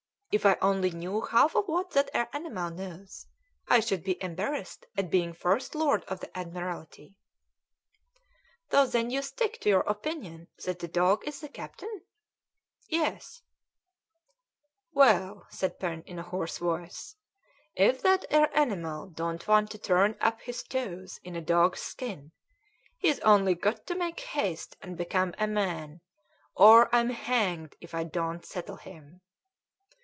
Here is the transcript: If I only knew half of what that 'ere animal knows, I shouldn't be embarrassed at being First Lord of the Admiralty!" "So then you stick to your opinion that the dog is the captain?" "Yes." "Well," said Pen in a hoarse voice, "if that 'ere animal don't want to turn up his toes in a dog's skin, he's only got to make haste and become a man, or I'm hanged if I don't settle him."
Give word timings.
If 0.33 0.45
I 0.45 0.55
only 0.61 0.91
knew 0.91 1.19
half 1.19 1.55
of 1.57 1.65
what 1.67 1.89
that 1.91 2.09
'ere 2.13 2.29
animal 2.31 2.69
knows, 2.69 3.25
I 3.67 3.81
shouldn't 3.81 4.05
be 4.05 4.23
embarrassed 4.23 4.85
at 4.95 5.11
being 5.11 5.33
First 5.33 5.75
Lord 5.75 6.05
of 6.05 6.21
the 6.21 6.31
Admiralty!" 6.37 7.17
"So 8.71 8.85
then 8.87 9.09
you 9.09 9.23
stick 9.23 9.59
to 9.59 9.67
your 9.67 9.81
opinion 9.81 10.47
that 10.63 10.79
the 10.79 10.87
dog 10.87 11.27
is 11.27 11.41
the 11.41 11.49
captain?" 11.49 12.03
"Yes." 12.87 13.41
"Well," 14.93 15.47
said 15.49 15.77
Pen 15.81 16.01
in 16.07 16.17
a 16.17 16.23
hoarse 16.23 16.59
voice, 16.59 17.17
"if 17.75 18.01
that 18.01 18.23
'ere 18.29 18.55
animal 18.57 19.07
don't 19.09 19.45
want 19.49 19.69
to 19.71 19.77
turn 19.77 20.15
up 20.21 20.39
his 20.39 20.63
toes 20.63 21.19
in 21.25 21.35
a 21.35 21.41
dog's 21.41 21.81
skin, 21.81 22.31
he's 22.95 23.19
only 23.19 23.53
got 23.53 23.85
to 23.87 23.95
make 23.95 24.21
haste 24.21 24.77
and 24.81 24.95
become 24.95 25.35
a 25.37 25.45
man, 25.47 25.99
or 26.55 26.87
I'm 26.95 27.09
hanged 27.09 27.75
if 27.81 27.93
I 27.93 28.05
don't 28.05 28.45
settle 28.45 28.77
him." 28.77 29.19